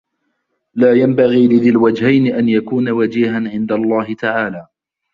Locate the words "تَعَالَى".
4.13-4.67